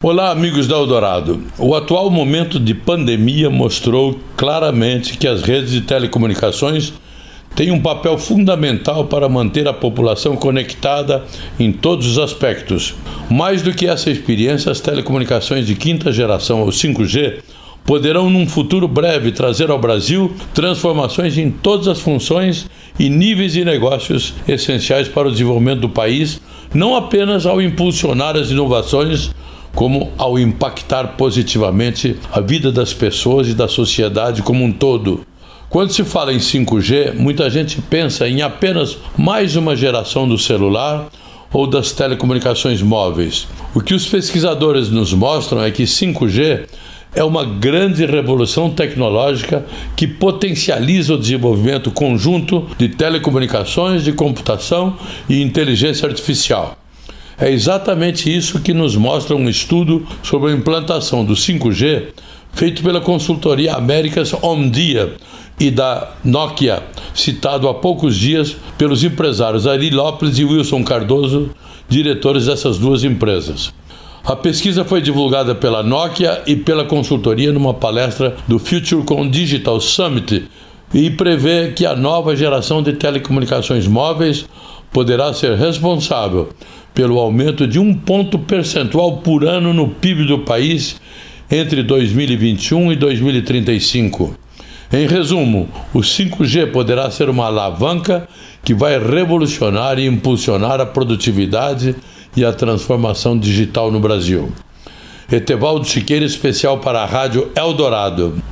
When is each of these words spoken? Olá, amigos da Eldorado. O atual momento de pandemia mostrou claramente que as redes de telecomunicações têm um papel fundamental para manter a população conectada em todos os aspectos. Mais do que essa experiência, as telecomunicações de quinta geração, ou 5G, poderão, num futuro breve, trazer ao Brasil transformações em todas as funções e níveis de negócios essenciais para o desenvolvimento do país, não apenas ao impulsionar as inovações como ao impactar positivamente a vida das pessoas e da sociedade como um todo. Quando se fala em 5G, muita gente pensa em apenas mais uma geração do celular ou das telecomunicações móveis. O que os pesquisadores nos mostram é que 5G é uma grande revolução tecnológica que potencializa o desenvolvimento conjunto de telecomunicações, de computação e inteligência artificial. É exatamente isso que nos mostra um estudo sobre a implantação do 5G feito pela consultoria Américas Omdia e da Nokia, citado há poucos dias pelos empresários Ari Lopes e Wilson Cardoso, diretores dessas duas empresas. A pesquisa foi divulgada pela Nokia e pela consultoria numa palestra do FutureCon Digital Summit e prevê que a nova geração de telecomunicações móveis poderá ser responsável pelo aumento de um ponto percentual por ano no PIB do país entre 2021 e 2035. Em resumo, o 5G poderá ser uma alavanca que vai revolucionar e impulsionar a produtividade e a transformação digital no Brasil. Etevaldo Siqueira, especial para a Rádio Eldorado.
Olá, 0.00 0.30
amigos 0.30 0.68
da 0.68 0.76
Eldorado. 0.76 1.42
O 1.58 1.74
atual 1.74 2.08
momento 2.08 2.60
de 2.60 2.72
pandemia 2.72 3.50
mostrou 3.50 4.16
claramente 4.36 5.18
que 5.18 5.26
as 5.26 5.42
redes 5.42 5.72
de 5.72 5.80
telecomunicações 5.80 6.92
têm 7.56 7.72
um 7.72 7.82
papel 7.82 8.16
fundamental 8.16 9.06
para 9.06 9.28
manter 9.28 9.66
a 9.66 9.72
população 9.72 10.36
conectada 10.36 11.24
em 11.58 11.72
todos 11.72 12.06
os 12.06 12.16
aspectos. 12.16 12.94
Mais 13.28 13.60
do 13.60 13.74
que 13.74 13.88
essa 13.88 14.08
experiência, 14.08 14.70
as 14.70 14.80
telecomunicações 14.80 15.66
de 15.66 15.74
quinta 15.74 16.12
geração, 16.12 16.62
ou 16.62 16.68
5G, 16.68 17.40
poderão, 17.84 18.30
num 18.30 18.46
futuro 18.46 18.86
breve, 18.86 19.32
trazer 19.32 19.68
ao 19.68 19.80
Brasil 19.80 20.32
transformações 20.54 21.36
em 21.36 21.50
todas 21.50 21.88
as 21.88 21.98
funções 21.98 22.70
e 23.00 23.10
níveis 23.10 23.54
de 23.54 23.64
negócios 23.64 24.32
essenciais 24.46 25.08
para 25.08 25.26
o 25.26 25.32
desenvolvimento 25.32 25.80
do 25.80 25.88
país, 25.88 26.40
não 26.72 26.94
apenas 26.94 27.46
ao 27.46 27.60
impulsionar 27.60 28.36
as 28.36 28.52
inovações 28.52 29.32
como 29.78 30.10
ao 30.18 30.36
impactar 30.36 31.14
positivamente 31.16 32.16
a 32.32 32.40
vida 32.40 32.72
das 32.72 32.92
pessoas 32.92 33.46
e 33.46 33.54
da 33.54 33.68
sociedade 33.68 34.42
como 34.42 34.64
um 34.64 34.72
todo. 34.72 35.24
Quando 35.70 35.92
se 35.92 36.02
fala 36.02 36.32
em 36.32 36.38
5G, 36.38 37.14
muita 37.14 37.48
gente 37.48 37.80
pensa 37.82 38.28
em 38.28 38.42
apenas 38.42 38.98
mais 39.16 39.54
uma 39.54 39.76
geração 39.76 40.28
do 40.28 40.36
celular 40.36 41.08
ou 41.52 41.64
das 41.64 41.92
telecomunicações 41.92 42.82
móveis. 42.82 43.46
O 43.72 43.80
que 43.80 43.94
os 43.94 44.04
pesquisadores 44.04 44.90
nos 44.90 45.12
mostram 45.12 45.62
é 45.62 45.70
que 45.70 45.84
5G 45.84 46.66
é 47.14 47.22
uma 47.22 47.44
grande 47.44 48.04
revolução 48.04 48.70
tecnológica 48.70 49.64
que 49.94 50.08
potencializa 50.08 51.14
o 51.14 51.18
desenvolvimento 51.18 51.92
conjunto 51.92 52.66
de 52.76 52.88
telecomunicações, 52.88 54.02
de 54.02 54.10
computação 54.10 54.98
e 55.28 55.40
inteligência 55.40 56.08
artificial. 56.08 56.76
É 57.40 57.50
exatamente 57.50 58.34
isso 58.34 58.60
que 58.60 58.74
nos 58.74 58.96
mostra 58.96 59.36
um 59.36 59.48
estudo 59.48 60.04
sobre 60.22 60.50
a 60.50 60.54
implantação 60.54 61.24
do 61.24 61.34
5G 61.34 62.08
feito 62.52 62.82
pela 62.82 63.00
consultoria 63.00 63.74
Américas 63.74 64.34
Omdia 64.42 65.14
e 65.60 65.70
da 65.70 66.14
Nokia, 66.24 66.82
citado 67.14 67.68
há 67.68 67.74
poucos 67.74 68.16
dias 68.16 68.56
pelos 68.76 69.04
empresários 69.04 69.66
Ari 69.66 69.90
Lopes 69.90 70.36
e 70.38 70.44
Wilson 70.44 70.82
Cardoso, 70.82 71.50
diretores 71.88 72.46
dessas 72.46 72.76
duas 72.76 73.04
empresas. 73.04 73.72
A 74.24 74.34
pesquisa 74.34 74.84
foi 74.84 75.00
divulgada 75.00 75.54
pela 75.54 75.82
Nokia 75.82 76.42
e 76.46 76.56
pela 76.56 76.84
consultoria 76.84 77.52
numa 77.52 77.72
palestra 77.72 78.36
do 78.48 78.58
FutureCon 78.58 79.28
Digital 79.28 79.80
Summit 79.80 80.44
e 80.92 81.10
prevê 81.10 81.68
que 81.68 81.86
a 81.86 81.94
nova 81.94 82.34
geração 82.34 82.82
de 82.82 82.94
telecomunicações 82.94 83.86
móveis 83.86 84.46
poderá 84.92 85.32
ser 85.32 85.56
responsável 85.56 86.48
pelo 86.94 87.18
aumento 87.18 87.66
de 87.66 87.78
um 87.78 87.94
ponto 87.94 88.38
percentual 88.38 89.18
por 89.18 89.44
ano 89.44 89.72
no 89.72 89.88
PIB 89.88 90.24
do 90.24 90.40
país 90.40 91.00
entre 91.50 91.82
2021 91.82 92.92
e 92.92 92.96
2035. 92.96 94.36
Em 94.92 95.06
resumo, 95.06 95.68
o 95.92 95.98
5G 95.98 96.72
poderá 96.72 97.10
ser 97.10 97.28
uma 97.28 97.46
alavanca 97.46 98.26
que 98.64 98.74
vai 98.74 98.98
revolucionar 98.98 99.98
e 99.98 100.06
impulsionar 100.06 100.80
a 100.80 100.86
produtividade 100.86 101.94
e 102.36 102.44
a 102.44 102.52
transformação 102.52 103.38
digital 103.38 103.90
no 103.90 104.00
Brasil. 104.00 104.50
Etevaldo 105.30 105.86
Siqueira, 105.86 106.24
especial 106.24 106.78
para 106.78 107.02
a 107.02 107.06
Rádio 107.06 107.50
Eldorado. 107.54 108.42